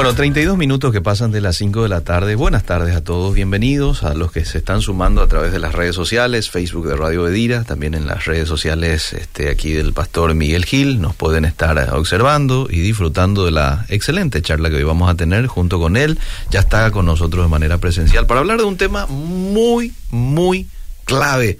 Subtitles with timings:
[0.00, 2.34] Bueno, 32 minutos que pasan de las 5 de la tarde.
[2.34, 5.74] Buenas tardes a todos, bienvenidos a los que se están sumando a través de las
[5.74, 10.32] redes sociales, Facebook de Radio Bedira, también en las redes sociales este, aquí del pastor
[10.32, 11.02] Miguel Gil.
[11.02, 15.46] Nos pueden estar observando y disfrutando de la excelente charla que hoy vamos a tener
[15.48, 16.18] junto con él.
[16.50, 20.66] Ya está con nosotros de manera presencial para hablar de un tema muy, muy
[21.04, 21.58] clave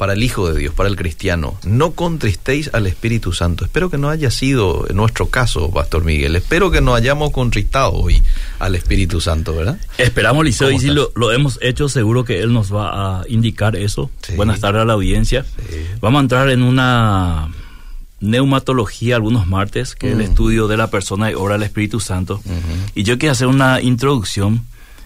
[0.00, 1.58] para el Hijo de Dios, para el cristiano.
[1.62, 3.66] No contristéis al Espíritu Santo.
[3.66, 6.36] Espero que no haya sido nuestro caso, Pastor Miguel.
[6.36, 8.22] Espero que no hayamos contristado hoy
[8.60, 9.78] al Espíritu Santo, ¿verdad?
[9.98, 14.10] Esperamos, Liceo, y si lo, hemos hecho, seguro que Él nos va a indicar eso.
[14.36, 15.44] Buenas tardes a la audiencia.
[16.00, 17.50] Vamos a entrar en una
[18.20, 20.30] neumatología algunos martes, que es el mm.
[20.30, 22.40] estudio de la persona y obra del Espíritu Santo.
[22.94, 24.64] Y yo quiero hacer una introducción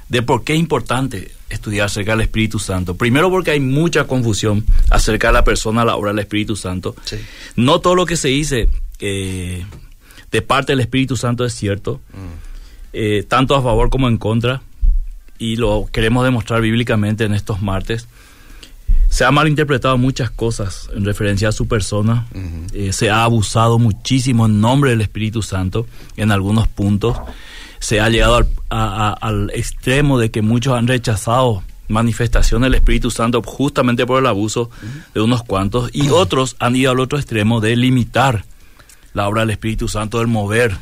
[0.09, 2.97] de por qué es importante estudiar acerca del Espíritu Santo.
[2.97, 6.95] Primero porque hay mucha confusión acerca de la persona a la obra del Espíritu Santo.
[7.57, 8.69] No todo lo que se dice
[9.01, 9.65] eh,
[10.31, 12.93] de parte del Espíritu Santo es cierto, mm.
[12.93, 14.63] eh, tanto a favor como en contra,
[15.39, 18.09] y lo queremos demostrar bíblicamente en estos martes.
[19.09, 22.27] Se ha malinterpretado muchas cosas en referencia a su persona,
[22.73, 27.17] eh, se ha abusado muchísimo en nombre del Espíritu Santo en algunos puntos
[27.85, 34.07] se ha llegado al, extremo de que muchos han rechazado manifestaciones del Espíritu Santo justamente
[34.07, 34.71] por el abuso
[35.13, 38.47] de unos cuantos y otros han ido al otro extremo de limitar
[39.13, 40.79] la obra del Espíritu Santo del mover.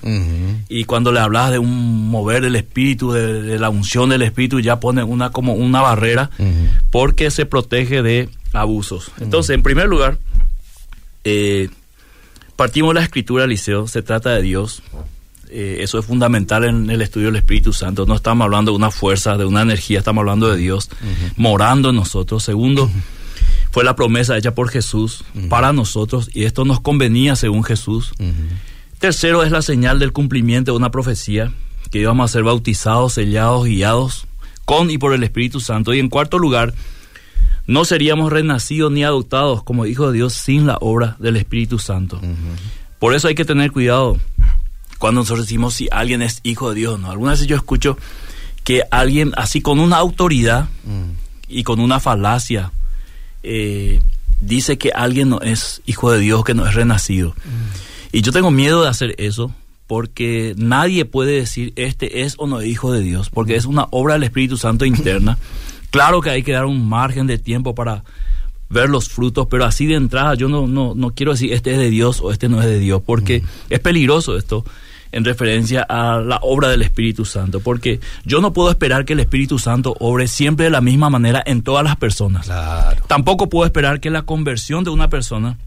[0.69, 4.79] Y cuando le hablas de un mover del Espíritu, de, la unción del Espíritu, ya
[4.79, 6.31] pone una como una barrera
[6.93, 9.11] porque se protege de abusos.
[9.21, 10.19] Entonces, en primer lugar,
[11.25, 11.69] eh,
[12.55, 14.85] partimos de la escritura, Liceo, se trata de Dios,
[15.53, 18.07] eh, eso es fundamental en el estudio del Espíritu Santo.
[18.07, 20.89] No estamos hablando de una fuerza, de una energía, estamos hablando de Dios
[21.37, 22.43] morando en nosotros.
[22.43, 22.91] Segundo,
[23.71, 28.13] fue la promesa hecha por Jesús para nosotros y esto nos convenía según Jesús.
[28.99, 31.53] Tercero, es la señal del cumplimiento de una profecía,
[31.91, 34.27] que íbamos a ser bautizados, sellados, guiados
[34.65, 35.93] con y por el Espíritu Santo.
[35.93, 36.73] Y en cuarto lugar,
[37.67, 42.21] no seríamos renacidos ni adoptados como hijos de Dios sin la obra del Espíritu Santo.
[42.99, 44.17] Por eso hay que tener cuidado
[45.03, 47.11] cuando nosotros decimos si alguien es hijo de Dios, ¿no?
[47.11, 47.99] Algunas veces yo escucho
[48.63, 51.11] que alguien así con una autoridad mm.
[51.49, 52.71] y con una falacia
[53.43, 54.01] eh,
[54.39, 57.31] dice que alguien no es hijo de Dios, que no es renacido.
[57.31, 58.17] Mm.
[58.17, 59.53] Y yo tengo miedo de hacer eso
[59.89, 63.89] porque nadie puede decir este es o no es hijo de Dios, porque es una
[63.91, 65.37] obra del Espíritu Santo interna.
[65.91, 68.05] claro que hay que dar un margen de tiempo para
[68.71, 71.79] ver los frutos, pero así de entrada yo no, no, no quiero decir este es
[71.79, 73.45] de Dios o este no es de Dios, porque mm.
[73.71, 74.65] es peligroso esto
[75.13, 79.21] en referencia a la obra del Espíritu Santo, porque yo no puedo esperar que el
[79.21, 82.51] Espíritu Santo obre siempre de la misma manera en todas las personas.
[83.07, 85.59] Tampoco puedo esperar que la conversión de una persona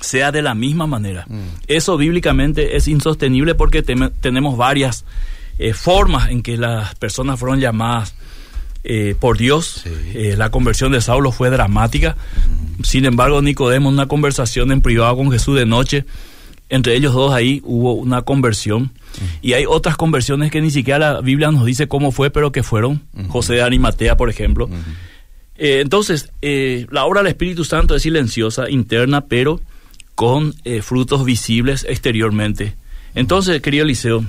[0.00, 1.24] sea de la misma manera.
[1.28, 1.40] Mm.
[1.66, 5.04] Eso bíblicamente es insostenible porque tenemos varias
[5.58, 8.14] eh, formas en que las personas fueron llamadas
[8.84, 9.82] eh, por Dios.
[9.86, 12.16] Eh, la conversión de Saulo fue dramática.
[12.78, 12.84] Mm.
[12.84, 16.04] Sin embargo, Nicodemo, en una conversación en privado con Jesús de noche,
[16.68, 18.92] entre ellos dos ahí hubo una conversión.
[19.40, 22.62] Y hay otras conversiones que ni siquiera la Biblia nos dice cómo fue, pero que
[22.62, 23.02] fueron.
[23.28, 24.68] José de Arimatea, por ejemplo.
[25.58, 29.60] Eh, entonces, eh, la obra del Espíritu Santo es silenciosa, interna, pero
[30.14, 32.74] con eh, frutos visibles exteriormente.
[33.14, 34.24] Entonces, querido Eliseo,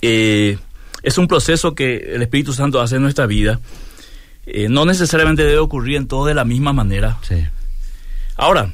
[0.00, 3.58] es un proceso que el Espíritu Santo hace en nuestra vida.
[4.68, 7.18] no necesariamente debe ocurrir en todo de la misma manera.
[8.36, 8.72] Ahora,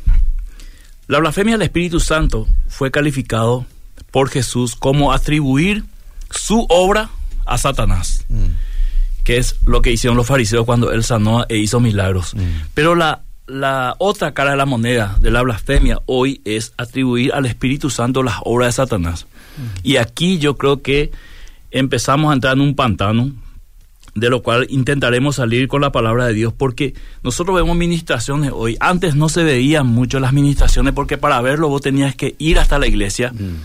[1.10, 3.66] la blasfemia del Espíritu Santo fue calificado
[4.12, 5.82] por Jesús como atribuir
[6.31, 7.10] su obra
[7.47, 9.25] a Satanás, mm.
[9.25, 12.37] que es lo que hicieron los fariseos cuando él sanó e hizo milagros.
[12.37, 12.41] Mm.
[12.75, 17.44] Pero la, la otra cara de la moneda de la blasfemia hoy es atribuir al
[17.44, 19.27] Espíritu Santo las obras de Satanás.
[19.59, 19.78] Mm.
[19.82, 21.10] Y aquí yo creo que
[21.72, 23.32] empezamos a entrar en un pantano
[24.15, 28.76] de lo cual intentaremos salir con la palabra de Dios, porque nosotros vemos ministraciones hoy.
[28.81, 32.78] Antes no se veían mucho las ministraciones, porque para verlo vos tenías que ir hasta
[32.78, 33.56] la iglesia mm.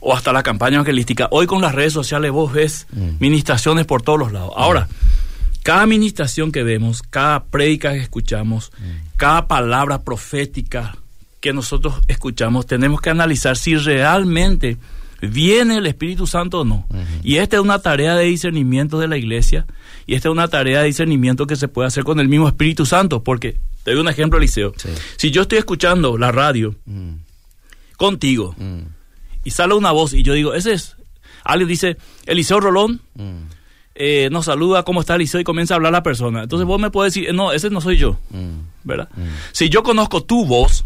[0.00, 1.28] o hasta la campaña evangelística.
[1.30, 3.16] Hoy con las redes sociales vos ves mm.
[3.20, 4.52] ministraciones por todos los lados.
[4.56, 4.88] Ahora,
[5.62, 9.16] cada ministración que vemos, cada prédica que escuchamos, mm.
[9.16, 10.96] cada palabra profética
[11.40, 14.76] que nosotros escuchamos, tenemos que analizar si realmente
[15.20, 16.86] viene el Espíritu Santo o no.
[17.22, 19.66] Y esta es una tarea de discernimiento de la iglesia
[20.06, 22.86] y esta es una tarea de discernimiento que se puede hacer con el mismo Espíritu
[22.86, 24.72] Santo, porque te doy un ejemplo, Eliseo.
[25.16, 27.12] Si yo estoy escuchando la radio mm.
[27.96, 28.80] contigo mm.
[29.44, 30.96] y sale una voz y yo digo, ese es,
[31.44, 33.00] alguien dice, Eliseo Rolón.
[33.14, 33.58] Mm.
[34.00, 35.40] Eh, nos saluda, ¿cómo está Eliseo?
[35.40, 36.44] Y comienza a hablar la persona.
[36.44, 38.16] Entonces vos me puedes decir, no, ese no soy yo,
[38.84, 39.08] ¿verdad?
[39.50, 40.84] Si yo conozco tu voz,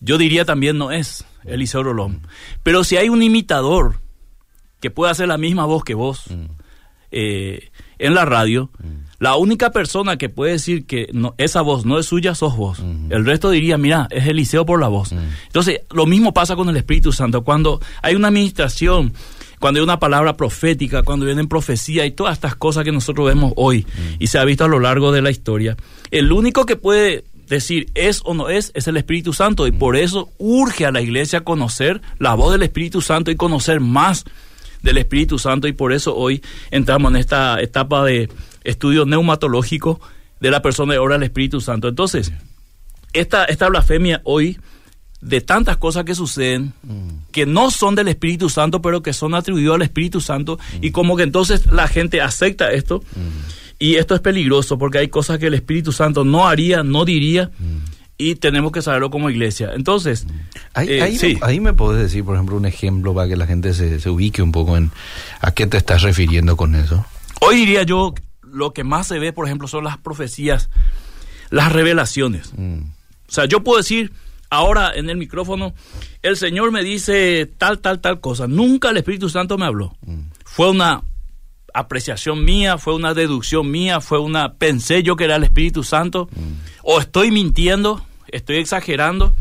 [0.00, 2.22] yo diría también no es Eliseo Rolón.
[2.62, 4.00] Pero si hay un imitador
[4.80, 6.24] que pueda hacer la misma voz que vos
[7.10, 8.70] eh, en la radio,
[9.18, 12.82] la única persona que puede decir que no, esa voz no es suya sos vos.
[13.08, 15.12] El resto diría, mira, es Eliseo por la voz.
[15.46, 17.42] Entonces, lo mismo pasa con el Espíritu Santo.
[17.42, 19.14] Cuando hay una administración,
[19.58, 23.52] cuando hay una palabra profética, cuando vienen profecía y todas estas cosas que nosotros vemos
[23.56, 23.86] hoy
[24.18, 25.76] y se ha visto a lo largo de la historia,
[26.10, 29.66] el único que puede decir es o no es es el Espíritu Santo.
[29.66, 33.80] Y por eso urge a la iglesia conocer la voz del Espíritu Santo y conocer
[33.80, 34.24] más
[34.82, 35.68] del Espíritu Santo.
[35.68, 38.28] Y por eso hoy entramos en esta etapa de
[38.64, 40.00] estudio neumatológico
[40.40, 41.88] de la persona de obra del Espíritu Santo.
[41.88, 42.32] Entonces,
[43.12, 44.58] esta, esta blasfemia hoy
[45.20, 46.72] de tantas cosas que suceden
[47.32, 51.16] que no son del Espíritu Santo, pero que son atribuidos al Espíritu Santo y como
[51.16, 53.02] que entonces la gente acepta esto
[53.78, 57.50] y esto es peligroso porque hay cosas que el Espíritu Santo no haría, no diría
[58.18, 59.72] y tenemos que saberlo como iglesia.
[59.74, 60.26] Entonces,
[60.72, 64.00] ahí, eh, ahí, me podés decir, por ejemplo, un ejemplo para que la gente se,
[64.00, 64.90] se, ubique un poco en
[65.40, 67.04] a qué te estás refiriendo con eso.
[67.40, 70.70] Hoy diría yo, lo que más se ve, por ejemplo, son las profecías,
[71.50, 72.52] las revelaciones.
[72.56, 72.78] Mm.
[73.28, 74.12] O sea, yo puedo decir
[74.48, 75.74] ahora en el micrófono,
[76.22, 78.46] el Señor me dice tal, tal, tal cosa.
[78.46, 79.94] Nunca el Espíritu Santo me habló.
[80.06, 80.20] Mm.
[80.44, 81.02] Fue una
[81.78, 86.28] apreciación mía, fue una deducción mía, fue una, pensé yo que era el Espíritu Santo,
[86.32, 86.80] mm.
[86.82, 89.34] o estoy mintiendo, estoy exagerando,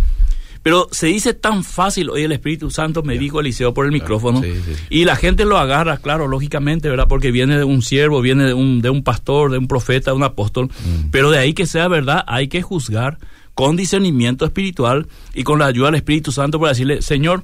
[0.62, 4.42] pero se dice tan fácil, hoy el Espíritu Santo me dijo Eliseo por el micrófono,
[4.90, 7.08] y la gente lo agarra, claro, lógicamente, ¿verdad?
[7.08, 10.18] Porque viene de un siervo, viene de un, de un pastor, de un profeta, de
[10.18, 11.10] un apóstol, mm.
[11.12, 13.20] pero de ahí que sea verdad, hay que juzgar
[13.54, 17.44] con discernimiento espiritual y con la ayuda del Espíritu Santo para decirle, Señor,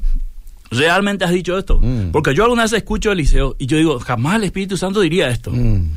[0.71, 1.79] ¿realmente has dicho esto?
[1.79, 2.11] Mm.
[2.11, 5.51] Porque yo alguna vez escucho Eliseo y yo digo, jamás el Espíritu Santo diría esto.
[5.51, 5.91] Mm.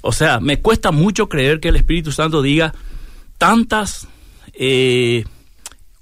[0.00, 2.74] O sea, me cuesta mucho creer que el Espíritu Santo diga
[3.38, 4.08] tantas...
[4.54, 5.24] Eh,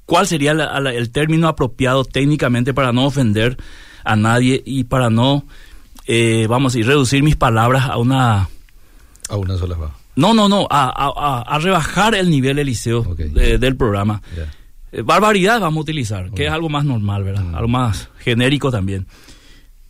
[0.07, 3.57] ¿Cuál sería el término apropiado técnicamente para no ofender
[4.05, 5.47] a nadie y para no,
[6.07, 8.51] eh, vamos a decir, reducir mis palabras a una...
[9.31, 9.79] A una sola.
[10.17, 14.21] No, no, no, a, rebajar el nivel Eliseo del programa.
[14.95, 17.43] Eh, barbaridad vamos a utilizar, que es algo más normal, ¿verdad?
[17.43, 17.55] Mm.
[17.57, 19.07] Algo más genérico también.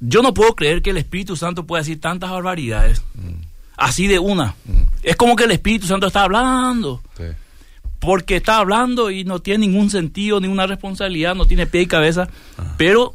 [0.01, 3.43] Yo no puedo creer que el Espíritu Santo pueda decir tantas barbaridades, mm.
[3.77, 4.55] así de una.
[4.65, 4.83] Mm.
[5.03, 7.03] Es como que el Espíritu Santo está hablando.
[7.99, 12.29] Porque está hablando y no tiene ningún sentido, ninguna responsabilidad, no tiene pie y cabeza,
[12.77, 13.15] pero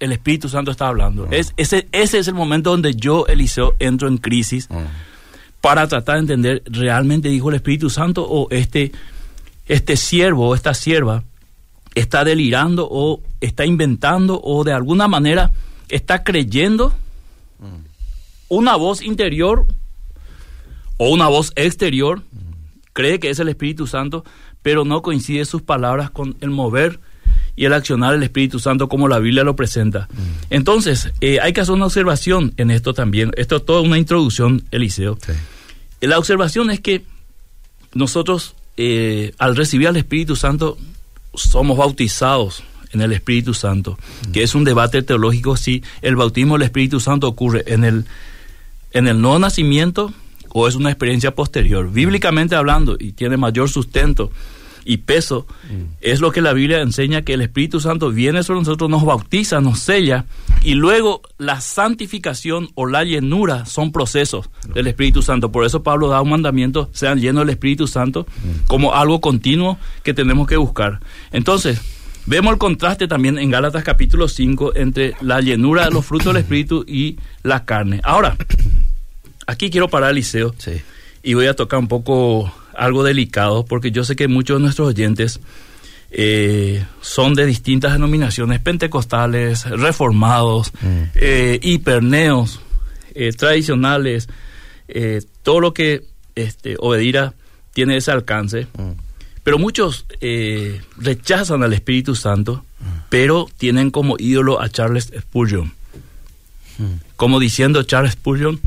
[0.00, 1.28] el Espíritu Santo está hablando.
[1.30, 4.68] Es, ese, ese es el momento donde yo, Eliseo, entro en crisis
[5.60, 8.92] para tratar de entender, ¿realmente dijo el Espíritu Santo o este
[9.66, 11.24] este siervo o esta sierva
[11.94, 15.52] está delirando o está inventando o de alguna manera
[15.88, 16.92] está creyendo
[18.48, 19.66] una voz interior
[20.98, 22.22] o una voz exterior,
[22.92, 24.24] cree que es el Espíritu Santo,
[24.62, 27.00] pero no coincide sus palabras con el mover
[27.56, 30.08] y el accionar del Espíritu Santo como la Biblia lo presenta.
[30.50, 33.32] Entonces, eh, hay que hacer una observación en esto también.
[33.36, 35.18] Esto es toda una introducción, Eliseo.
[36.00, 37.04] La observación es que
[37.94, 40.78] nosotros eh, al recibir al Espíritu Santo,
[41.34, 43.98] somos bautizados en el Espíritu Santo,
[44.32, 48.04] que es un debate teológico si el bautismo del Espíritu Santo ocurre en el,
[48.92, 50.12] en el nuevo nacimiento
[50.50, 51.90] o es una experiencia posterior.
[51.90, 54.30] Bíblicamente hablando, y tiene mayor sustento,
[54.84, 55.94] y peso, mm.
[56.00, 59.60] es lo que la Biblia enseña que el Espíritu Santo viene sobre nosotros, nos bautiza,
[59.60, 60.26] nos sella,
[60.62, 65.52] y luego la santificación o la llenura son procesos del Espíritu Santo.
[65.52, 68.66] Por eso Pablo da un mandamiento, sean llenos del Espíritu Santo, mm.
[68.66, 71.00] como algo continuo que tenemos que buscar.
[71.32, 71.80] Entonces,
[72.26, 76.42] vemos el contraste también en Gálatas capítulo 5 entre la llenura de los frutos del
[76.42, 78.00] Espíritu y la carne.
[78.04, 78.36] Ahora,
[79.46, 80.54] aquí quiero parar, Liceo,
[81.22, 84.88] y voy a tocar un poco algo delicado porque yo sé que muchos de nuestros
[84.88, 85.40] oyentes
[86.14, 91.02] eh, son de distintas denominaciones, pentecostales, reformados, mm.
[91.14, 92.60] eh, hiperneos,
[93.14, 94.28] eh, tradicionales,
[95.42, 97.32] todo lo que este, Obedira
[97.72, 98.66] tiene ese alcance.
[98.76, 98.90] Mm.
[99.42, 100.04] Pero muchos
[100.98, 102.84] rechazan al Espíritu Santo, mm.
[103.08, 105.72] pero tienen como ídolo a Charles Spurgeon.
[107.16, 108.60] Como diciendo Charles Spurgeon,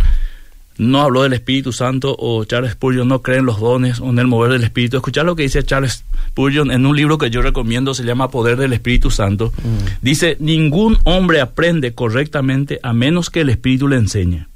[0.77, 4.19] no habló del Espíritu Santo o Charles Spurgeon no cree en los dones o en
[4.19, 4.97] el mover del Espíritu.
[4.97, 8.57] Escuchar lo que dice Charles Spurgeon en un libro que yo recomiendo, se llama Poder
[8.57, 9.53] del Espíritu Santo.
[9.63, 10.01] Mm.
[10.01, 14.47] Dice, ningún hombre aprende correctamente a menos que el Espíritu le enseñe.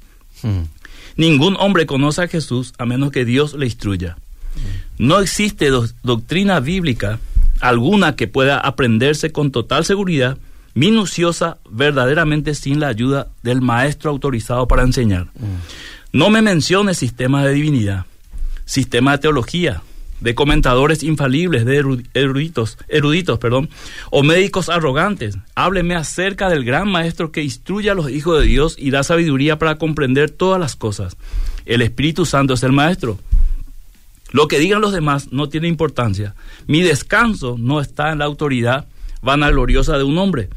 [0.43, 0.63] Mm.
[1.15, 4.17] Ningún hombre conoce a Jesús a menos que Dios le instruya.
[4.97, 5.07] Mm.
[5.07, 5.69] No existe
[6.03, 7.19] doctrina bíblica
[7.61, 10.38] alguna que pueda aprenderse con total seguridad,
[10.73, 15.27] minuciosa, verdaderamente sin la ayuda del maestro autorizado para enseñar.
[16.11, 18.07] No me menciones sistemas de divinidad,
[18.65, 19.83] sistema de teología,
[20.21, 21.77] de comentadores infalibles, de
[22.15, 23.69] eruditos, eruditos, perdón,
[24.09, 25.37] o médicos arrogantes.
[25.53, 29.59] Hábleme acerca del gran maestro que instruye a los hijos de Dios y da sabiduría
[29.59, 31.15] para comprender todas las cosas.
[31.67, 33.19] El Espíritu Santo es el maestro.
[34.31, 36.33] Lo que digan los demás no tiene importancia.
[36.65, 38.87] Mi descanso no está en la autoridad
[39.21, 40.49] vanagloriosa de un hombre.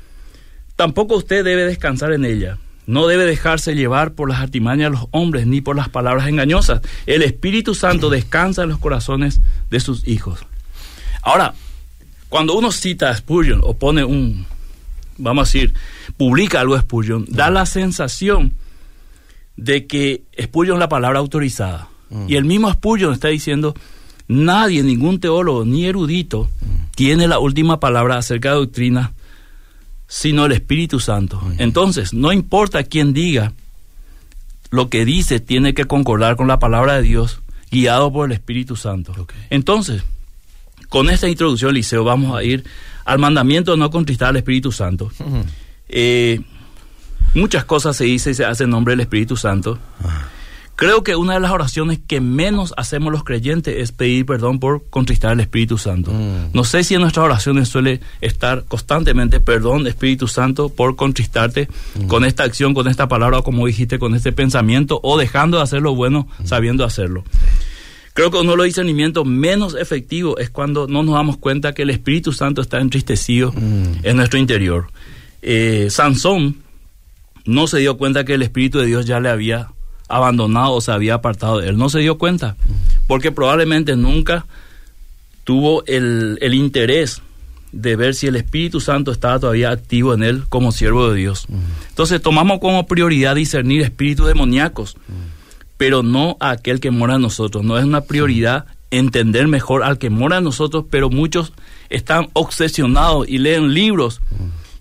[0.77, 2.57] Tampoco usted debe descansar en ella.
[2.93, 6.83] No debe dejarse llevar por las artimañas de los hombres ni por las palabras engañosas.
[7.07, 10.41] El Espíritu Santo descansa en los corazones de sus hijos.
[11.23, 11.55] Ahora,
[12.29, 14.45] cuando uno cita a Spurgeon o pone un,
[15.17, 15.73] vamos a decir,
[16.19, 18.53] publica algo de Spurgeon, da la sensación
[19.57, 21.89] de que Spurgeon es la palabra autorizada.
[22.11, 22.27] Mm.
[22.29, 23.75] Y el mismo Spurgeon está diciendo,
[24.29, 26.91] nadie, ningún teólogo ni erudito, mm.
[26.95, 29.13] tiene la última palabra acerca de doctrina
[30.13, 31.41] sino el Espíritu Santo.
[31.57, 33.55] Entonces, no importa quién diga,
[34.71, 37.41] lo que dice tiene que concordar con la palabra de Dios,
[37.71, 39.15] guiado por el Espíritu Santo.
[39.49, 40.03] Entonces,
[40.91, 42.63] con esta introducción, Liceo, vamos a ir
[43.07, 45.11] al mandamiento de no contristar al Espíritu Santo.
[45.89, 46.43] Eh,
[47.33, 49.79] muchas cosas se dice y se hace en nombre del Espíritu Santo.
[50.83, 54.83] Creo que una de las oraciones que menos hacemos los creyentes es pedir perdón por
[54.91, 56.11] contristar al Espíritu Santo.
[56.11, 56.51] Mm.
[56.53, 62.09] No sé si en nuestras oraciones suele estar constantemente perdón, Espíritu Santo, por contristarte mm.
[62.09, 65.63] con esta acción, con esta palabra, o como dijiste, con este pensamiento, o dejando de
[65.63, 66.47] hacer lo bueno mm.
[66.47, 67.23] sabiendo hacerlo.
[68.13, 71.83] Creo que uno de los discernimientos menos efectivos es cuando no nos damos cuenta que
[71.83, 74.89] el Espíritu Santo está entristecido en nuestro interior.
[75.43, 76.57] Eh, Sansón
[77.45, 79.69] no se dio cuenta que el Espíritu de Dios ya le había
[80.13, 81.79] abandonado o se había apartado de él.
[81.79, 82.57] No se dio cuenta,
[83.07, 84.45] porque probablemente nunca
[85.45, 87.23] tuvo el, interés
[87.73, 91.47] de ver si el Espíritu Santo estaba todavía activo en él como siervo de Dios.
[91.89, 94.97] Entonces tomamos como prioridad discernir espíritus demoníacos,
[95.79, 97.65] pero no a aquel que mora en nosotros.
[97.65, 101.55] No es una prioridad entender mejor al que mora en nosotros, pero muchos
[101.89, 104.21] están obsesionados y leen libros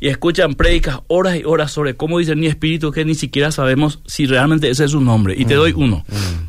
[0.01, 3.99] y escuchan prédicas horas y horas sobre cómo dice mi espíritu que ni siquiera sabemos
[4.07, 5.35] si realmente ese es su nombre.
[5.37, 6.03] Y te doy uno.
[6.07, 6.47] Mm.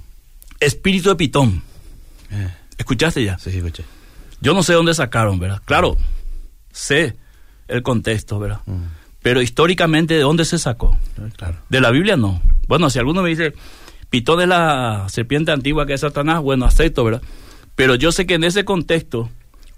[0.59, 1.63] Espíritu de Pitón.
[2.31, 2.49] Eh.
[2.79, 3.39] ¿Escuchaste ya?
[3.39, 3.85] Sí, escuché.
[4.41, 5.61] Yo no sé dónde sacaron, ¿verdad?
[5.67, 5.99] Claro,
[6.73, 7.15] sé
[7.69, 8.61] el contexto, ¿verdad?
[8.65, 8.85] Mm.
[9.21, 10.97] Pero históricamente, ¿de dónde se sacó?
[11.19, 11.59] Eh, claro.
[11.69, 12.41] De la Biblia no.
[12.69, 13.53] Bueno, si alguno me dice,
[14.09, 17.21] Pitón es la serpiente antigua que es Satanás, bueno, acepto, ¿verdad?
[17.75, 19.29] Pero yo sé que en ese contexto,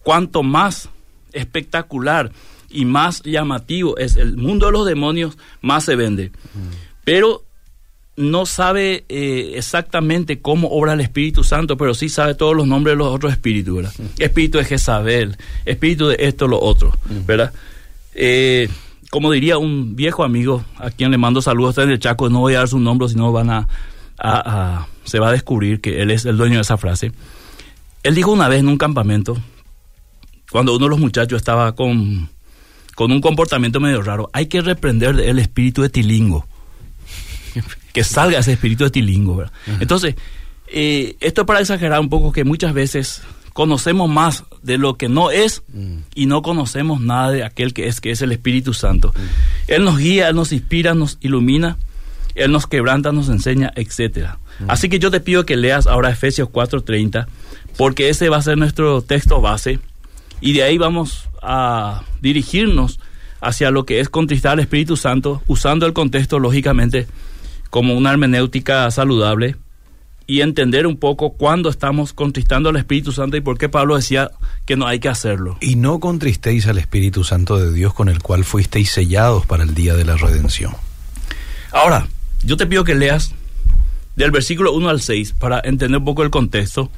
[0.05, 0.91] cuanto más
[1.33, 2.31] espectacular
[2.75, 6.33] y más llamativo es el mundo de los demonios, más se vende.
[7.05, 7.45] Pero
[8.17, 12.93] no sabe eh, exactamente cómo obra el Espíritu Santo, pero sí sabe todos los nombres
[12.93, 13.93] de los otros espíritus, ¿verdad?
[14.19, 17.53] Espíritu de Jezabel, espíritu de esto, lo otro, ¿verdad?
[18.15, 18.69] Eh,
[19.11, 22.55] como diría un viejo amigo, a quien le mando saludos en el Chaco, no voy
[22.55, 23.69] a dar su nombre, sino van a,
[24.19, 27.13] a, se va a descubrir que él es el dueño de esa frase.
[28.03, 29.37] Él dijo una vez en un campamento,
[30.51, 32.29] cuando uno de los muchachos estaba con
[32.95, 36.47] con un comportamiento medio raro, hay que reprender el espíritu de tilingo.
[37.93, 39.53] que salga ese espíritu de tilingo, ¿verdad?
[39.81, 40.17] Entonces,
[40.67, 43.23] eh, esto es para exagerar un poco que muchas veces
[43.53, 45.99] conocemos más de lo que no es mm.
[46.15, 49.13] y no conocemos nada de aquel que es, que es el Espíritu Santo.
[49.15, 49.21] Mm.
[49.69, 51.79] Él nos guía, Él nos inspira, nos ilumina,
[52.35, 54.39] Él nos quebranta, nos enseña, etcétera.
[54.59, 54.71] Mm.
[54.71, 57.29] Así que yo te pido que leas ahora Efesios 4:30,
[57.77, 59.79] porque ese va a ser nuestro texto base
[60.41, 62.99] y de ahí vamos a dirigirnos
[63.41, 67.07] hacia lo que es contristar al Espíritu Santo, usando el contexto, lógicamente,
[67.71, 69.57] como una hermenéutica saludable
[70.27, 74.31] y entender un poco cuándo estamos contristando al Espíritu Santo y por qué Pablo decía
[74.65, 75.59] que no hay que hacerlo.
[75.61, 79.75] Y no contristéis al Espíritu Santo de Dios con el cual fuisteis sellados para el
[79.75, 80.73] día de la redención.
[81.73, 82.07] Ahora,
[82.43, 83.35] yo te pido que leas
[84.17, 86.91] del versículo 1 al 6 para entender un poco el contexto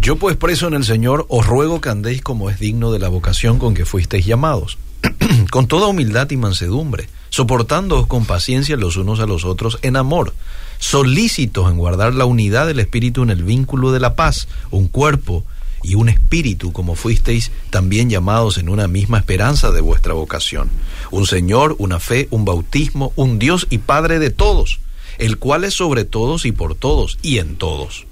[0.00, 3.08] yo pues preso en el Señor os ruego que andéis como es digno de la
[3.08, 4.78] vocación con que fuisteis llamados,
[5.50, 10.32] con toda humildad y mansedumbre, soportándoos con paciencia los unos a los otros en amor,
[10.78, 15.44] solícitos en guardar la unidad del Espíritu en el vínculo de la paz, un cuerpo
[15.82, 20.70] y un espíritu como fuisteis también llamados en una misma esperanza de vuestra vocación,
[21.10, 24.80] un Señor, una fe, un bautismo, un Dios y Padre de todos,
[25.18, 28.06] el cual es sobre todos y por todos y en todos.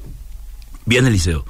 [0.85, 1.47] Bien, Eliseo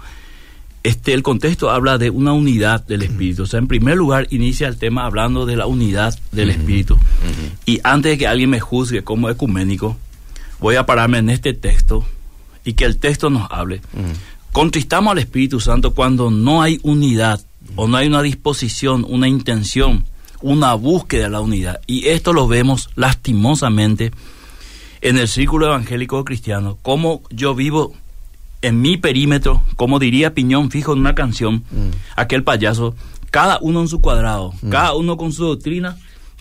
[0.88, 3.42] este, el contexto habla de una unidad del espíritu.
[3.42, 6.96] O sea, en primer lugar inicia el tema hablando de la unidad del espíritu.
[7.66, 9.98] Y antes de que alguien me juzgue como ecuménico,
[10.60, 12.06] voy a pararme en este texto
[12.64, 13.82] y que el texto nos hable.
[14.52, 17.38] Contristamos al Espíritu Santo cuando no hay unidad
[17.76, 20.06] o no hay una disposición, una intención,
[20.40, 21.82] una búsqueda de la unidad.
[21.86, 24.10] Y esto lo vemos lastimosamente
[25.02, 27.94] en el círculo evangélico cristiano, como yo vivo
[28.62, 31.90] en mi perímetro, como diría Piñón fijo en una canción, mm.
[32.16, 32.94] aquel payaso,
[33.30, 34.70] cada uno en su cuadrado, mm.
[34.70, 35.96] cada uno con su doctrina,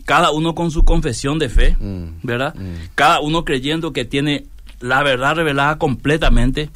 [0.06, 2.22] cada uno con su confesión de fe, mm.
[2.24, 2.56] ¿verdad?
[2.96, 4.46] Cada uno creyendo que tiene
[4.80, 6.70] la verdad revelada completamente,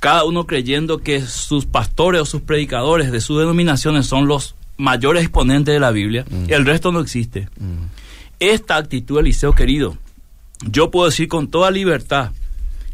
[0.00, 5.22] cada uno creyendo que sus pastores o sus predicadores de sus denominaciones son los mayores
[5.22, 7.48] exponentes de la Biblia, el resto no existe.
[8.40, 9.96] Esta actitud, Eliseo querido,
[10.66, 12.32] yo puedo decir con toda libertad,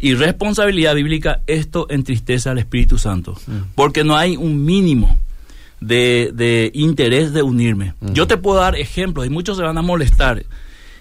[0.01, 3.39] y responsabilidad bíblica, esto entristece al Espíritu Santo,
[3.75, 5.19] porque no hay un mínimo
[5.81, 7.95] de, interés de unirme.
[8.01, 10.45] Yo te puedo dar ejemplos y muchos se van a molestar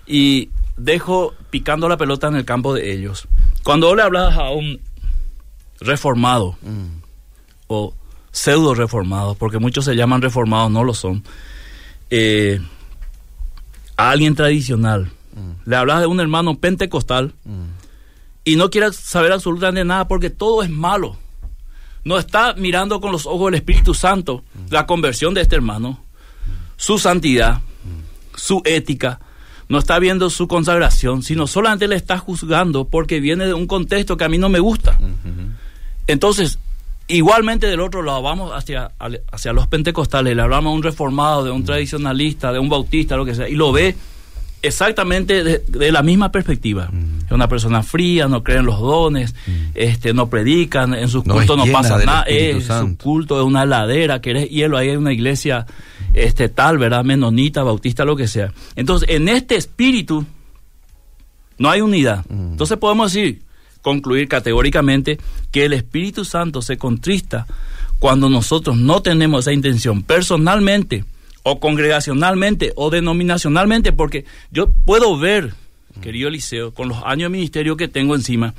[0.06, 3.28] y dejo picando la pelota en el campo de ellos.
[3.64, 4.80] Cuando le hablas a un
[5.80, 6.58] reformado
[7.68, 7.94] o
[8.32, 11.24] pseudo reformado, porque muchos se llaman reformados, no lo son,
[12.10, 12.60] eh,
[13.96, 15.12] a alguien tradicional,
[15.66, 17.34] le hablas de un hermano pentecostal,
[18.50, 21.18] y no quiere saber absolutamente nada porque todo es malo.
[22.04, 26.04] No está mirando con los ojos del Espíritu Santo la conversión de este hermano,
[26.76, 27.62] su santidad,
[28.36, 29.20] su ética,
[29.68, 34.18] no está viendo su consagración, sino solamente le está juzgando porque viene de un contexto
[34.18, 34.98] que a mí no me gusta.
[36.08, 36.58] Entonces,
[37.08, 38.94] igualmente del otro lado, vamos hacia,
[39.32, 43.26] hacia los pentecostales, le hablamos a un reformado, de un tradicionalista, de un bautista, lo
[43.26, 43.96] que sea, y lo ve
[44.62, 46.90] exactamente de, la misma perspectiva.
[47.26, 49.36] Es una persona fría, no cree en los dones,
[49.76, 54.22] este, no predican, en sus cultos no pasa nada, es, su culto es una ladera,
[54.22, 55.66] que eres hielo, ahí hay una iglesia
[56.14, 57.04] este, tal, ¿verdad?
[57.04, 58.52] Menonita, bautista, lo que sea.
[58.76, 60.26] Entonces, en este espíritu
[61.58, 62.26] no hay unidad.
[62.30, 63.44] Entonces podemos decir,
[63.82, 65.20] concluir categóricamente
[65.52, 67.46] que el Espíritu Santo se contrista
[68.00, 71.04] cuando nosotros no tenemos esa intención personalmente
[71.44, 75.54] o congregacionalmente o denominacionalmente, porque yo puedo ver,
[76.02, 78.54] querido Eliseo, con los años de ministerio que tengo encima,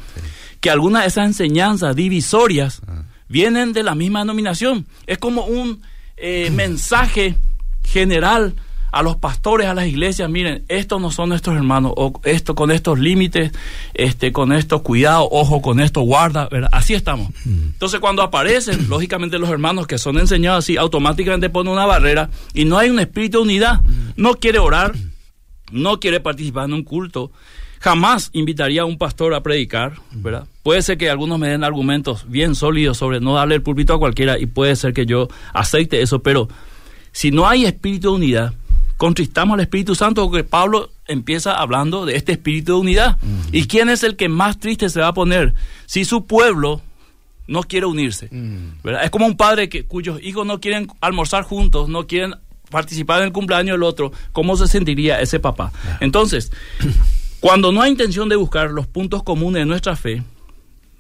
[0.60, 3.04] que algunas de esas enseñanzas divisorias ah.
[3.28, 4.87] vienen de la misma denominación.
[5.06, 5.82] Es como un
[6.16, 7.37] eh, mensaje
[7.84, 8.54] general
[8.92, 12.70] a los pastores, a las iglesias, miren, estos no son nuestros hermanos, o esto con
[12.70, 13.52] estos límites,
[13.94, 16.71] este, con estos cuidados, ojo con esto, guarda, ¿verdad?
[16.73, 17.30] Así estamos.
[17.47, 22.64] Entonces cuando aparecen, lógicamente los hermanos que son enseñados así, automáticamente ponen una barrera y
[22.64, 23.80] no hay un espíritu de unidad.
[24.17, 24.95] No quiere orar,
[25.71, 27.30] no quiere participar en un culto,
[27.80, 30.47] jamás invitaría a un pastor a predicar, ¿verdad?
[30.62, 33.99] Puede ser que algunos me den argumentos bien sólidos sobre no darle el púlpito a
[33.99, 36.49] cualquiera y puede ser que yo acepte eso, pero
[37.12, 38.54] si no hay espíritu de unidad,
[39.00, 43.17] contristamos al Espíritu Santo porque Pablo empieza hablando de este espíritu de unidad.
[43.50, 45.54] ¿Y quién es el que más triste se va a poner
[45.86, 46.82] si su pueblo
[47.47, 48.28] no quiere unirse?
[49.02, 52.34] Es como un padre que, cuyos hijos no quieren almorzar juntos, no quieren
[52.69, 54.13] participar en el cumpleaños del otro.
[54.32, 55.73] ¿Cómo se sentiría ese papá?
[56.00, 56.52] Entonces,
[57.41, 60.23] cuando no hay intención de buscar los puntos comunes de nuestra fe,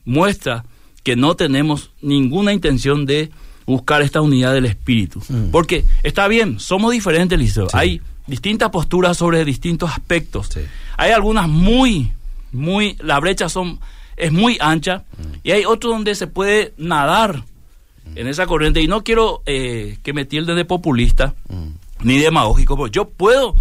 [0.06, 0.64] muestra
[1.02, 3.30] que no tenemos ninguna intención de
[3.70, 5.22] buscar esta unidad del espíritu.
[5.28, 5.50] Mm.
[5.50, 7.68] Porque está bien, somos diferentes, Liceo.
[7.72, 10.50] Hay distintas posturas sobre distintos aspectos.
[10.96, 12.12] Hay algunas muy,
[12.52, 13.80] muy, la brecha son,
[14.16, 15.36] es muy ancha mm.
[15.44, 17.44] y hay otros donde se puede nadar
[18.14, 18.82] en esa corriente.
[18.82, 22.04] Y no quiero eh, que me tilde de populista mm.
[22.04, 23.54] ni demagógico, porque yo puedo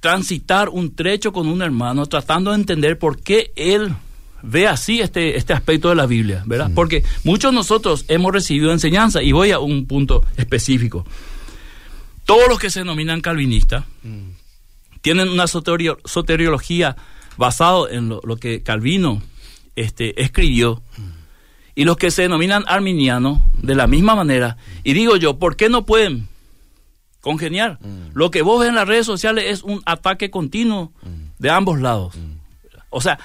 [0.00, 3.94] transitar un trecho con un hermano tratando de entender por qué él
[4.42, 6.70] ve así este, este aspecto de la Biblia, ¿verdad?
[6.74, 11.06] Porque muchos de nosotros hemos recibido enseñanza, y voy a un punto específico.
[12.24, 13.84] Todos los que se denominan calvinistas
[15.00, 16.96] tienen una soteriología
[17.36, 19.22] basada en lo, que Calvino
[19.74, 20.82] este, escribió,
[21.74, 24.56] y los que se denominan arminianos de la misma manera.
[24.84, 26.28] Y digo yo, ¿por qué no pueden
[27.20, 27.78] congeniar?
[28.12, 30.92] Lo que vos ves en las redes sociales es un ataque continuo
[31.38, 32.14] de ambos lados.
[32.90, 33.18] O sea,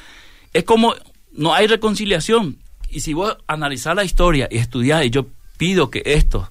[0.54, 0.96] es como
[1.38, 2.58] no hay reconciliación.
[2.90, 6.48] Y si vos analizar la historia y estudiar, y yo pido que estos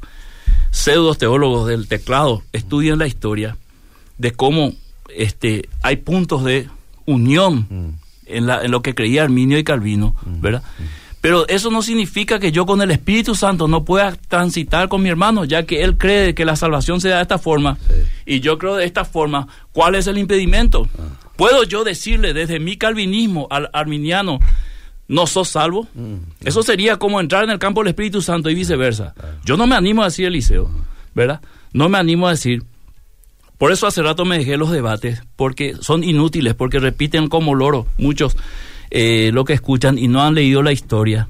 [0.70, 3.56] pseudos teólogos del teclado estudien la historia
[4.18, 4.72] de cómo
[5.14, 6.68] este, hay puntos de
[7.06, 7.88] unión mm.
[8.26, 10.40] en, la, en lo que creía Arminio y Calvino, mm.
[10.40, 10.62] ¿verdad?
[10.78, 10.82] Mm.
[11.20, 15.08] Pero eso no significa que yo con el Espíritu Santo no pueda transitar con mi
[15.08, 17.78] hermano, ya que él cree que la salvación se da de esta forma
[18.24, 19.48] y yo creo de esta forma.
[19.72, 20.86] ¿Cuál es el impedimento?
[20.96, 21.26] Ah.
[21.36, 24.38] ¿Puedo yo decirle desde mi calvinismo al arminiano,
[25.08, 25.86] no sos salvo?
[25.94, 29.14] Mm, Eso sería como entrar en el campo del Espíritu Santo y viceversa.
[29.44, 30.70] Yo no me animo a decir Eliseo,
[31.14, 31.40] ¿verdad?
[31.72, 32.62] No me animo a decir.
[33.58, 37.86] Por eso hace rato me dejé los debates, porque son inútiles, porque repiten como loro
[37.96, 38.36] muchos
[38.90, 41.28] eh, lo que escuchan y no han leído la historia.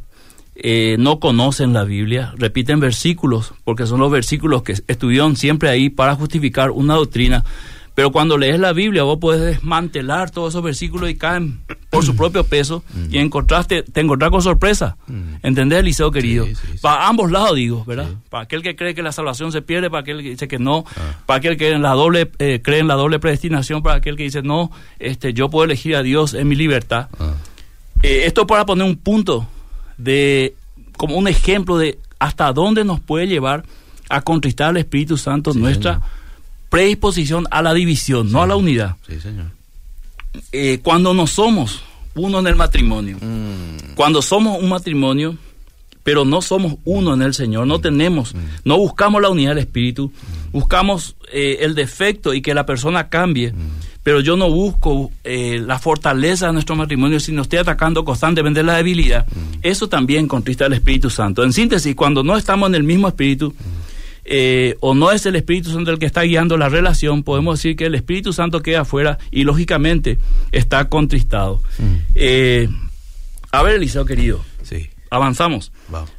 [0.57, 5.91] Eh, no conocen la Biblia, repiten versículos, porque son los versículos que estuvieron siempre ahí
[5.91, 7.45] para justificar una doctrina
[7.97, 12.15] Pero cuando lees la Biblia, vos puedes desmantelar todos esos versículos y caen por su
[12.15, 13.15] propio peso mm.
[13.15, 14.99] y encontraste, te encontrás con sorpresa.
[15.07, 15.37] Mm.
[15.43, 16.47] ¿Entendés, Eliseo querido?
[16.83, 18.11] Para ambos lados, digo, ¿verdad?
[18.29, 20.85] Para aquel que cree que la salvación se pierde, para aquel que dice que no,
[20.95, 21.17] ah.
[21.25, 24.25] para aquel que en la doble, eh, cree en la doble predestinación, para aquel que
[24.25, 27.09] dice no, este, yo puedo elegir a Dios en mi libertad.
[27.19, 27.33] Ah.
[28.03, 29.49] Eh, esto para poner un punto
[29.97, 30.55] de,
[30.99, 33.65] como un ejemplo de hasta dónde nos puede llevar
[34.11, 36.03] a contristar al Espíritu Santo nuestra
[36.69, 38.97] predisposición a la división, no a la unidad.
[39.09, 39.47] Sí, señor.
[40.53, 41.83] Eh, cuando no somos
[42.15, 43.95] uno en el matrimonio, mm.
[43.95, 45.37] cuando somos un matrimonio,
[46.03, 47.81] pero no somos uno en el Señor, no mm.
[47.81, 48.39] tenemos, mm.
[48.65, 50.13] no buscamos la unidad del Espíritu,
[50.53, 53.53] buscamos eh, el defecto y que la persona cambie,
[54.03, 58.77] pero yo no busco eh, la fortaleza de nuestro matrimonio, sino estoy atacando constantemente la
[58.77, 59.27] debilidad.
[59.63, 61.43] Eso también contrista al Espíritu Santo.
[61.43, 63.53] En síntesis, cuando no estamos en el mismo Espíritu,
[64.29, 67.77] eh, o no es el Espíritu Santo el que está guiando la relación, podemos decir
[67.77, 70.19] que el Espíritu Santo queda afuera y lógicamente
[70.53, 71.63] está contristado.
[71.79, 71.95] Mm.
[72.15, 72.69] Eh,
[73.53, 74.89] a ver, Eliseo querido, sí.
[75.11, 75.73] avanzamos.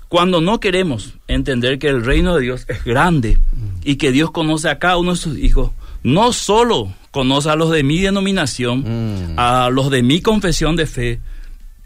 [0.07, 3.81] Cuando no queremos entender que el reino de Dios es grande mm.
[3.83, 5.71] y que Dios conoce a cada uno de sus hijos,
[6.03, 9.39] no solo conoce a los de mi denominación, mm.
[9.39, 11.19] a los de mi confesión de fe,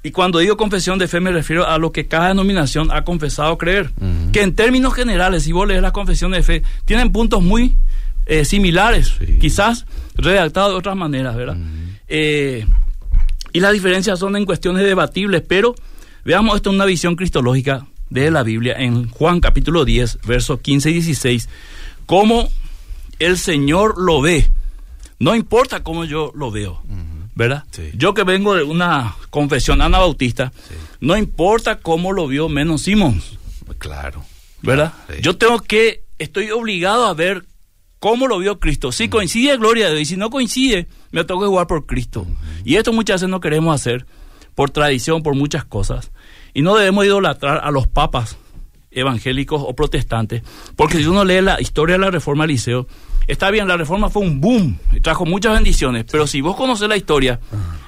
[0.04, 3.58] y cuando digo confesión de fe me refiero a lo que cada denominación ha confesado
[3.58, 3.92] creer.
[4.32, 7.76] Que en términos generales, si vos lees la confesión de fe, tienen puntos muy
[8.26, 9.86] eh, similares, quizás
[10.16, 11.58] redactados de otras maneras, ¿verdad?
[12.08, 12.66] Eh,
[13.54, 15.76] y las diferencias son en cuestiones debatibles, pero
[16.26, 20.90] veamos esto en una visión cristológica de la Biblia, en Juan capítulo 10, versos 15
[20.90, 21.50] y 16,
[22.08, 22.50] cómo
[23.20, 24.50] el Señor lo ve.
[25.20, 26.82] No importa cómo yo lo veo.
[27.36, 27.64] ¿verdad?
[27.94, 30.54] Yo que vengo de una confesión anabautista,
[31.00, 33.40] no importa cómo lo vio menos Simons.
[33.80, 34.24] Claro.
[34.62, 34.94] ¿Verdad?
[35.22, 37.46] Yo tengo que, estoy obligado a ver
[38.00, 38.92] cómo lo vio Cristo.
[38.92, 40.02] Si coincide, gloria a Dios.
[40.02, 42.28] Y si no coincide, me tengo que jugar por Cristo.
[42.64, 44.06] Y esto muchas veces no queremos hacer
[44.54, 46.12] por tradición, por muchas cosas.
[46.54, 48.38] Y no debemos idolatrar a los papas
[48.92, 50.44] evangélicos o protestantes,
[50.76, 52.88] porque si uno lee la historia de la Reforma Liceo,
[53.28, 56.90] Está bien, la reforma fue un boom, y trajo muchas bendiciones, pero si vos conoces
[56.90, 57.40] la historia,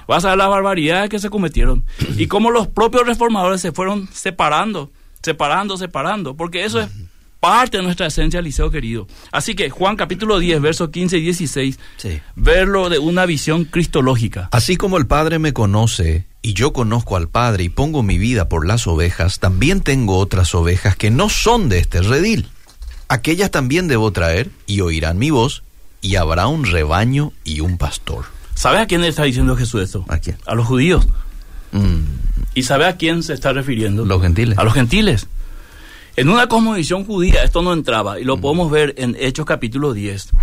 [0.06, 1.84] vas a ver las barbaridades que se cometieron
[2.16, 4.90] y cómo los propios reformadores se fueron separando,
[5.22, 6.88] separando, separando, porque eso es
[7.40, 9.06] parte de nuestra esencia, Liceo querido.
[9.30, 11.78] Así que Juan capítulo 10, versos 15 y 16,
[12.36, 14.48] verlo de una visión cristológica.
[14.50, 18.48] Así como el Padre me conoce y yo conozco al Padre y pongo mi vida
[18.48, 22.48] por las ovejas, también tengo otras ovejas que no son de este redil
[23.14, 25.62] aquellas también debo traer y oirán mi voz
[26.00, 28.26] y habrá un rebaño y un pastor.
[28.54, 30.04] ¿Sabe a quién le está diciendo Jesús esto?
[30.08, 30.36] ¿A quién?
[30.46, 31.06] A los judíos.
[31.72, 32.02] Mm.
[32.54, 34.04] ¿Y sabe a quién se está refiriendo?
[34.04, 34.58] Los gentiles.
[34.58, 35.28] A los gentiles.
[36.16, 38.40] En una cosmovisión judía esto no entraba y lo mm.
[38.40, 40.36] podemos ver en Hechos capítulo 10, mm.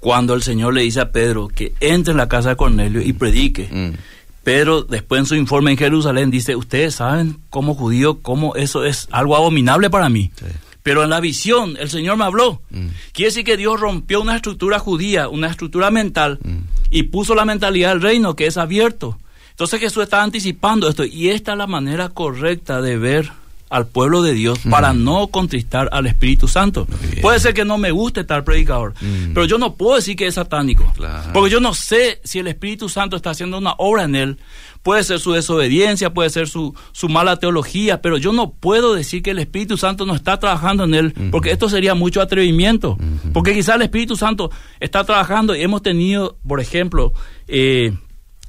[0.00, 3.12] cuando el Señor le dice a Pedro que entre en la casa de Cornelio y
[3.12, 3.96] predique.
[4.44, 9.08] Pedro después en su informe en Jerusalén dice, ustedes saben como judío cómo eso es
[9.12, 10.32] algo abominable para mí.
[10.36, 10.46] Sí.
[10.82, 12.60] Pero en la visión el Señor me habló.
[12.70, 12.88] Mm.
[13.12, 16.58] Quiere decir que Dios rompió una estructura judía, una estructura mental, mm.
[16.90, 19.18] y puso la mentalidad del reino que es abierto.
[19.50, 23.30] Entonces Jesús está anticipando esto y esta es la manera correcta de ver
[23.72, 26.86] al pueblo de Dios para no contristar al Espíritu Santo.
[27.20, 28.94] Puede ser que no me guste tal predicador,
[29.34, 30.92] pero yo no puedo decir que es satánico,
[31.32, 34.38] porque yo no sé si el Espíritu Santo está haciendo una obra en él.
[34.82, 39.22] Puede ser su desobediencia, puede ser su, su mala teología, pero yo no puedo decir
[39.22, 42.98] que el Espíritu Santo no está trabajando en él, porque esto sería mucho atrevimiento,
[43.32, 47.12] porque quizás el Espíritu Santo está trabajando y hemos tenido, por ejemplo,
[47.48, 47.94] eh,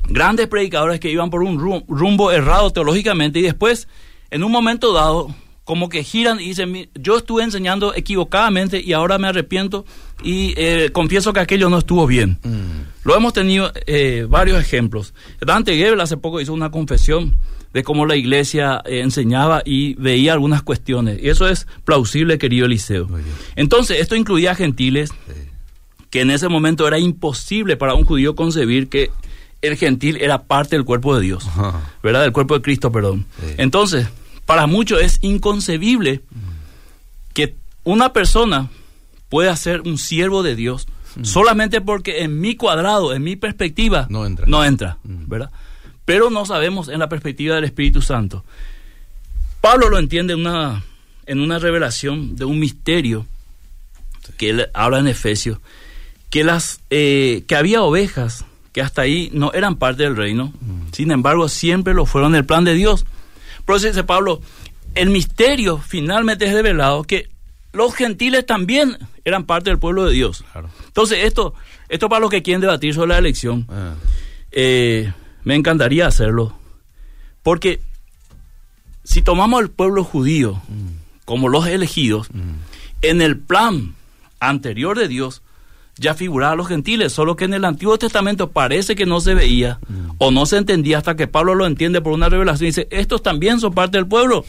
[0.08, 3.88] grandes predicadores que iban por un rumbo errado teológicamente y después,
[4.34, 9.20] en un momento dado, como que giran y dicen, yo estuve enseñando equivocadamente y ahora
[9.20, 9.86] me arrepiento
[10.24, 12.40] y eh, confieso que aquello no estuvo bien.
[12.44, 13.08] Mm.
[13.08, 15.14] Lo hemos tenido eh, varios ejemplos.
[15.40, 17.36] Dante Gebel hace poco hizo una confesión
[17.74, 21.22] de cómo la iglesia eh, enseñaba y veía algunas cuestiones.
[21.22, 23.08] Y eso es plausible, querido Eliseo.
[23.56, 25.12] Entonces, esto incluía a gentiles,
[26.10, 29.12] que en ese momento era imposible para un judío concebir que
[29.62, 31.48] el gentil era parte del cuerpo de Dios,
[32.04, 32.22] ¿verdad?
[32.22, 33.26] Del cuerpo de Cristo, perdón.
[33.58, 34.08] Entonces,
[34.54, 36.22] para muchos es inconcebible
[37.34, 38.70] que una persona
[39.28, 40.86] pueda ser un siervo de Dios
[41.16, 41.26] mm.
[41.26, 45.28] solamente porque en mi cuadrado, en mi perspectiva, no entra, no entra mm.
[45.28, 45.50] ¿verdad?
[46.06, 48.46] Pero no sabemos en la perspectiva del Espíritu Santo.
[49.60, 50.84] Pablo lo entiende en una,
[51.26, 53.26] en una revelación de un misterio
[54.38, 55.58] que él habla en Efesios,
[56.30, 60.94] que, las, eh, que había ovejas que hasta ahí no eran parte del reino, mm.
[60.94, 63.08] sin embargo siempre lo fueron en el plan de Dios.
[63.66, 64.42] Por eso dice Pablo,
[64.96, 67.30] el misterio finalmente es revelado que
[67.72, 70.44] los gentiles también eran parte del pueblo de Dios.
[70.86, 71.54] Entonces, esto,
[71.90, 73.96] esto para los que quieren debatir sobre la elección, ah.
[74.52, 75.12] eh,
[75.44, 76.56] me encantaría hacerlo.
[77.42, 77.82] Porque
[79.04, 81.24] si tomamos al pueblo judío mm.
[81.26, 82.54] como los elegidos, mm.
[83.02, 83.96] en el plan
[84.40, 85.42] anterior de Dios
[85.98, 89.80] ya figuraban los gentiles, solo que en el Antiguo Testamento parece que no se veía
[89.88, 90.16] mm.
[90.18, 93.22] o no se entendía hasta que Pablo lo entiende por una revelación y dice, estos
[93.22, 94.46] también son parte del pueblo.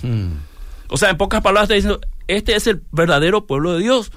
[0.88, 4.12] O sea, en pocas palabras está diciendo, este es el verdadero pueblo de Dios,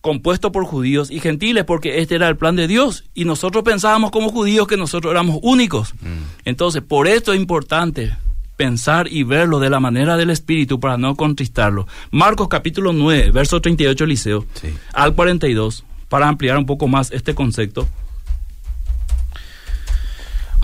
[0.00, 3.04] compuesto por judíos y gentiles, porque este era el plan de Dios.
[3.14, 5.94] Y nosotros pensábamos como judíos que nosotros éramos únicos.
[5.94, 6.22] Mm.
[6.44, 8.16] Entonces, por esto es importante
[8.56, 11.88] pensar y verlo de la manera del Espíritu para no contristarlo.
[12.10, 14.44] Marcos capítulo 9, verso 38, Liceo,
[14.92, 17.88] al 42, para ampliar un poco más este concepto.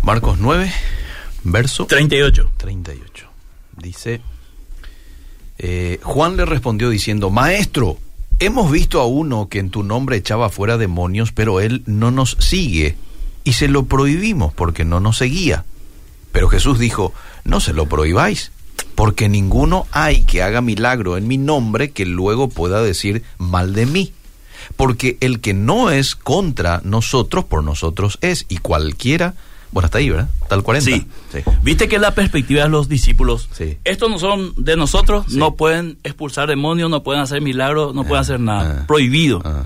[0.02, 0.70] Marcos 9,
[1.44, 2.50] verso 38.
[2.58, 3.28] 38.
[3.78, 4.20] Dice...
[5.58, 7.98] Eh, Juan le respondió diciendo, Maestro,
[8.40, 12.36] hemos visto a uno que en tu nombre echaba fuera demonios, pero él no nos
[12.40, 12.96] sigue,
[13.42, 15.64] y se lo prohibimos porque no nos seguía.
[16.30, 18.52] Pero Jesús dijo, no se lo prohibáis,
[18.94, 23.86] porque ninguno hay que haga milagro en mi nombre que luego pueda decir mal de
[23.86, 24.12] mí.
[24.74, 29.34] Porque el que no es contra nosotros, por nosotros es, y cualquiera
[29.72, 30.30] bueno, hasta ahí, ¿verdad?
[30.48, 30.90] Tal 40.
[30.90, 31.06] Sí.
[31.62, 33.76] Viste que la perspectiva de los discípulos, sí.
[33.84, 38.22] estos no son de nosotros, no pueden expulsar demonios, no pueden hacer milagros, no pueden
[38.22, 38.80] hacer nada.
[38.80, 38.86] Ah.
[38.86, 39.42] Prohibido.
[39.44, 39.64] Ah.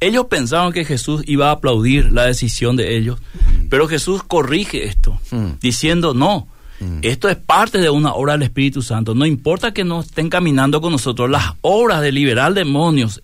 [0.00, 3.68] Ellos pensaron que Jesús iba a aplaudir la decisión de ellos, mm.
[3.68, 5.60] pero Jesús corrige esto, mm.
[5.60, 6.48] diciendo, no,
[6.80, 6.98] mm.
[7.02, 9.14] esto es parte de una obra del Espíritu Santo.
[9.14, 13.22] No importa que no estén caminando con nosotros, las obras de liberar demonios,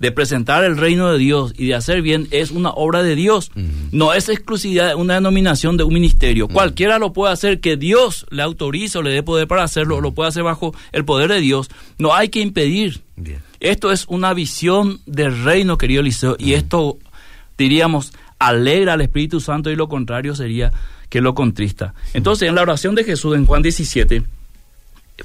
[0.00, 3.52] de presentar el reino de Dios y de hacer bien es una obra de Dios.
[3.92, 6.48] No es exclusividad de una denominación de un ministerio.
[6.48, 10.12] Cualquiera lo puede hacer, que Dios le autorice o le dé poder para hacerlo, lo
[10.12, 11.68] puede hacer bajo el poder de Dios.
[11.98, 13.02] No hay que impedir.
[13.60, 16.96] Esto es una visión del reino, querido Eliseo, y esto,
[17.58, 20.72] diríamos, alegra al Espíritu Santo y lo contrario sería
[21.10, 21.92] que lo contrista.
[22.14, 24.22] Entonces, en la oración de Jesús en Juan 17,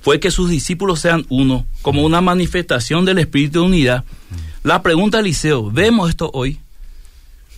[0.02, 4.04] fue que sus discípulos sean uno, como una manifestación del espíritu de unidad.
[4.66, 6.58] La pregunta, Eliseo, ¿vemos esto hoy?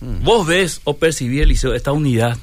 [0.02, 0.22] Hmm.
[0.24, 2.36] ¿Vos ves o percibís, Eliseo, esta unidad?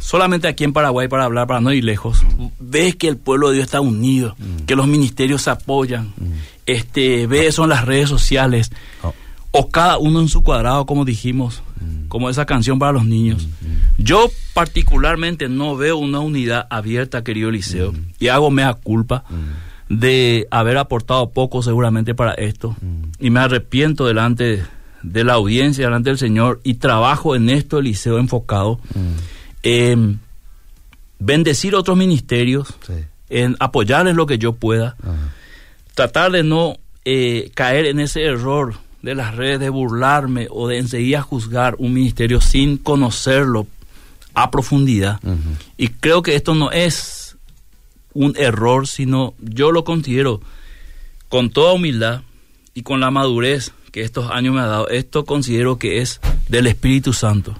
[0.00, 2.20] Solamente aquí en Paraguay, para hablar, para no ir lejos,
[2.58, 4.64] ves que el pueblo de Dios está unido, hmm.
[4.66, 6.32] que los ministerios se apoyan, hmm.
[6.66, 8.72] este, ves eso en las redes sociales,
[9.04, 9.14] oh.
[9.52, 11.62] o cada uno en su cuadrado, como dijimos,
[12.08, 13.46] como esa canción para los niños.
[13.98, 19.24] Yo particularmente no veo una unidad abierta, querido Eliseo, y hago mea culpa
[19.92, 23.02] de haber aportado poco seguramente para esto mm.
[23.20, 24.64] y me arrepiento delante
[25.02, 29.12] de la audiencia, delante del Señor y trabajo en esto, Eliseo, enfocado mm.
[29.64, 30.20] en
[31.18, 32.74] bendecir otros ministerios,
[33.28, 34.96] en apoyarles lo que yo pueda,
[35.94, 40.78] tratar de no eh, caer en ese error de las redes de burlarme o de
[40.78, 43.66] enseguida juzgar un ministerio sin conocerlo
[44.32, 45.20] a profundidad.
[45.76, 47.21] Y creo que esto no es
[48.14, 50.40] un error, sino yo lo considero
[51.28, 52.22] con toda humildad
[52.74, 56.66] y con la madurez que estos años me ha dado, esto considero que es del
[56.66, 57.54] Espíritu Santo,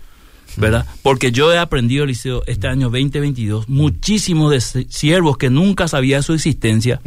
[0.57, 0.87] ¿verdad?
[1.03, 6.23] Porque yo he aprendido, Liceo, este año 2022, muchísimos de siervos que nunca sabía de
[6.23, 7.01] su existencia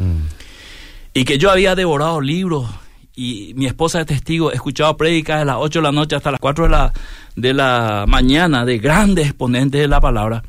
[1.13, 2.69] y que yo había devorado libros
[3.15, 6.31] y mi esposa es testigo, he escuchado prédicas de las 8 de la noche hasta
[6.31, 6.93] las 4 de la,
[7.36, 10.43] de la mañana de grandes exponentes de la palabra.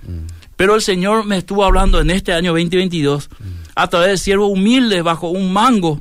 [0.56, 3.28] Pero el Señor me estuvo hablando en este año 2022
[3.74, 6.00] a través de siervos humildes bajo un mango,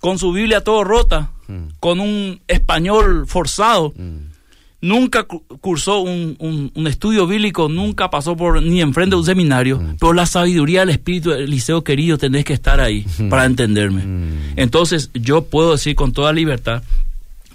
[0.00, 1.32] con su Biblia todo rota,
[1.80, 3.92] con un español forzado.
[4.80, 10.26] Nunca cursó un, estudio bíblico, nunca pasó por ni enfrente de un seminario, pero la
[10.26, 14.04] sabiduría del Espíritu del Liceo querido tenés que estar ahí para entenderme.
[14.54, 16.84] Entonces yo puedo decir con toda libertad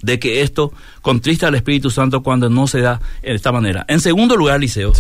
[0.02, 3.86] de que esto contrista al Espíritu Santo cuando no se da de esta manera.
[3.88, 4.92] En segundo lugar, Liceo,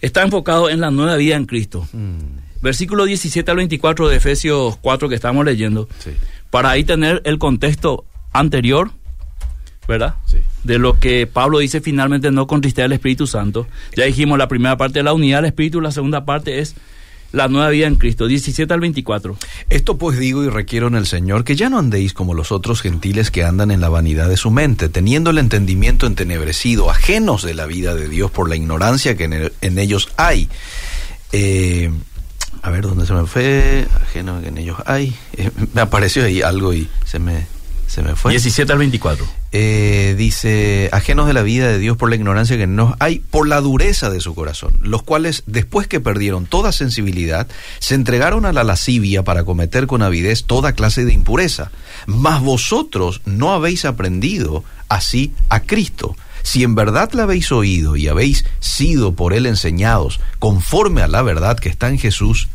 [0.00, 1.86] está enfocado en la nueva vida en Cristo.
[1.92, 2.60] Mm.
[2.62, 5.88] Versículo 17 al 24 de Efesios 4 que estamos leyendo,
[6.50, 8.90] para ahí tener el contexto anterior,
[9.88, 10.16] ¿verdad?
[10.62, 13.66] De lo que Pablo dice finalmente no contristar al Espíritu Santo.
[13.96, 16.74] Ya dijimos la primera parte de la unidad del Espíritu, la segunda parte es
[17.32, 19.36] la nueva vida en Cristo, 17 al 24.
[19.68, 22.80] Esto pues digo y requiero en el Señor que ya no andéis como los otros
[22.80, 27.54] gentiles que andan en la vanidad de su mente, teniendo el entendimiento entenebrecido, ajenos de
[27.54, 30.48] la vida de Dios por la ignorancia que en, ellos hay.
[31.32, 31.90] Eh,
[32.62, 33.86] a ver, ¿dónde se me fue?
[34.02, 35.14] Ajeno que en ellos hay.
[35.36, 37.46] Eh, me apareció ahí algo y se me,
[37.86, 38.32] se me fue.
[38.32, 39.39] 17 al 24.
[39.52, 43.48] Eh, dice, ajenos de la vida de Dios por la ignorancia que nos hay, por
[43.48, 47.48] la dureza de su corazón, los cuales, después que perdieron toda sensibilidad,
[47.80, 51.72] se entregaron a la lascivia para cometer con avidez toda clase de impureza.
[52.06, 56.16] Mas vosotros no habéis aprendido así a Cristo.
[56.42, 61.22] Si en verdad la habéis oído y habéis sido por él enseñados conforme a la
[61.22, 62.48] verdad que está en Jesús,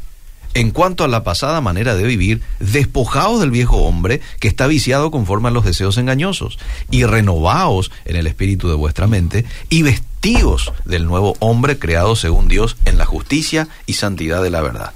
[0.55, 5.11] en cuanto a la pasada manera de vivir, despojaos del viejo hombre que está viciado
[5.11, 6.57] conforme a los deseos engañosos,
[6.89, 12.47] y renovaos en el espíritu de vuestra mente, y vestíos del nuevo hombre creado según
[12.47, 14.93] Dios en la justicia y santidad de la verdad.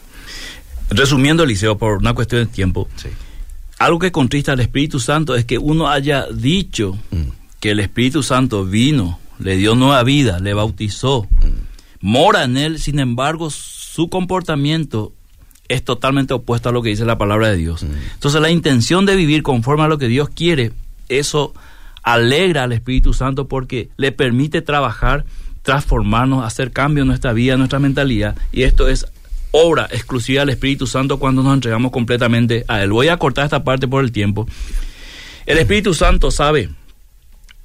[0.90, 2.88] Resumiendo, Eliseo, por una cuestión de tiempo,
[3.80, 7.60] algo que contrista al Espíritu Santo es que uno haya dicho mm.
[7.60, 12.00] que el Espíritu Santo vino, le dio nueva vida, le bautizó, mm.
[12.00, 15.14] mora en él, sin embargo, su comportamiento
[15.70, 17.84] es totalmente opuesto a lo que dice la palabra de Dios.
[17.84, 17.94] Mm.
[18.16, 20.74] Entonces la intención de vivir conforme a lo que Dios quiere,
[21.08, 21.54] eso
[22.04, 25.26] alegra al Espíritu Santo porque le permite trabajar,
[25.62, 28.36] transformarnos, hacer cambios en nuestra vida, en nuestra mentalidad.
[28.52, 29.06] Y esto es
[29.52, 32.92] obra exclusiva del Espíritu Santo cuando nos entregamos completamente a Él.
[32.92, 34.48] Voy a cortar esta parte por el tiempo.
[35.46, 36.70] El Espíritu Santo sabe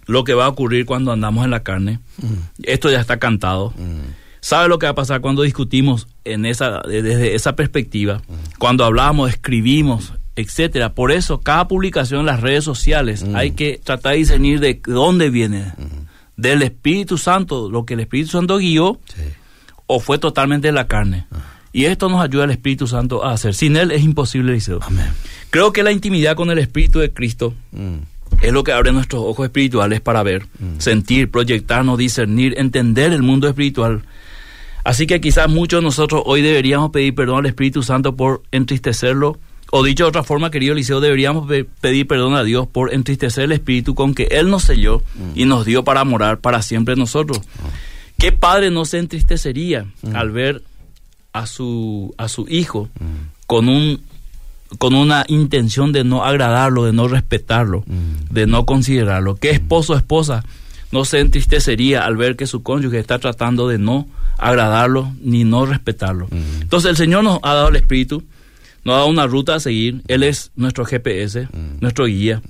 [0.07, 2.01] lo que va a ocurrir cuando andamos en la carne.
[2.19, 2.35] Mm.
[2.65, 3.73] Esto ya está cantado.
[3.79, 8.23] Mm sabe lo que va a pasar cuando discutimos en esa, desde esa perspectiva,
[8.59, 10.95] cuando hablamos, escribimos, etcétera.
[10.95, 15.31] Por eso, cada publicación en las redes sociales hay que tratar de discernir de dónde
[15.31, 15.73] viene.
[16.37, 18.99] Del Espíritu Santo, lo que el Espíritu Santo guió,
[19.87, 21.27] o fue totalmente de la carne.
[21.73, 23.55] Y esto nos ayuda al Espíritu Santo a hacer.
[23.55, 24.81] Sin Él es imposible, Liceo.
[25.51, 27.55] Creo que la intimidad con el Espíritu de Cristo
[28.41, 30.47] es lo que abre nuestros ojos espirituales para ver,
[30.79, 34.03] sentir, proyectarnos, discernir, entender el mundo espiritual
[34.85, 39.39] Así que quizás muchos de nosotros hoy deberíamos pedir perdón al Espíritu Santo por entristecerlo.
[39.71, 43.53] O dicho de otra forma, querido Eliseo, deberíamos pedir perdón a Dios por entristecer el
[43.53, 45.03] Espíritu con que Él nos selló
[45.35, 47.41] y nos dio para morar para siempre nosotros.
[48.19, 50.63] ¿Qué padre no se entristecería al ver
[51.33, 52.89] a su, a su hijo
[53.47, 54.01] con un
[54.79, 57.85] con una intención de no agradarlo, de no respetarlo,
[58.31, 59.37] de no considerarlo.
[59.37, 60.45] ¿Qué esposo o esposa
[60.95, 64.07] no se entristecería al ver que su cónyuge está tratando de no
[64.39, 66.29] agradarlo ni no respetarlo.
[66.31, 68.23] Entonces el Señor nos ha dado el Espíritu,
[68.85, 71.49] nos ha dado una ruta a seguir, Él es nuestro GPS,
[71.81, 72.41] nuestro guía,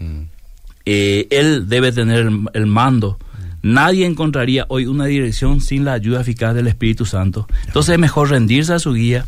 [0.85, 3.19] eh, Él debe tener el, mando.
[3.63, 7.49] Nadie encontraría hoy una dirección sin la ayuda eficaz del Espíritu Santo.
[7.67, 9.25] Entonces es mejor rendirse a su guía,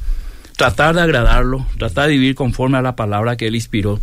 [0.59, 3.99] tratar de agradarlo, tratar de vivir conforme a la palabra que Él inspiró.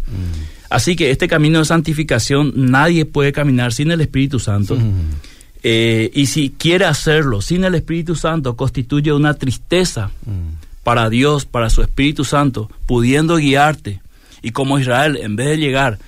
[0.74, 4.76] Así que este camino de santificación nadie puede caminar sin el Espíritu Santo.
[5.62, 10.82] Eh, y si quiere hacerlo sin el Espíritu Santo, constituye una tristeza mm.
[10.84, 14.02] para Dios, para su Espíritu Santo, pudiendo guiarte.
[14.42, 16.00] Y como Israel, en vez de llegar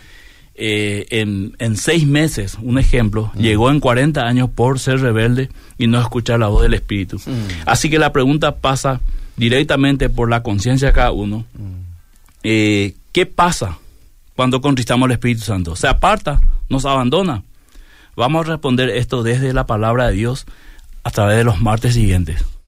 [0.56, 3.40] eh, en, seis meses, un ejemplo, mm.
[3.40, 7.18] llegó en 40 años por ser rebelde y no escuchar la voz del Espíritu.
[7.18, 7.68] Mm.
[7.68, 9.00] Así que la pregunta pasa
[9.38, 11.46] directamente por la conciencia de cada uno.
[12.42, 13.78] Eh, ¿Qué pasa
[14.36, 15.76] cuando contristamos al Espíritu Santo?
[15.76, 16.42] ¿Se aparta?
[16.70, 17.44] ¿Nos abandona?
[18.16, 20.46] Vamos a responder esto desde la palabra de Dios
[21.04, 22.44] a través de los martes siguientes.